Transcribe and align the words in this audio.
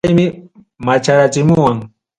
Compadrellaymi 0.03 0.25
macharachimuwan. 0.85 1.77